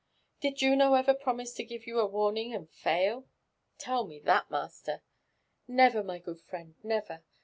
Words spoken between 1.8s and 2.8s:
you a warning and